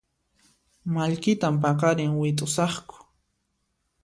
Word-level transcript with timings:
Mallkitan 0.93 1.55
paqarin 1.61 2.11
wit'usaqku 2.19 2.95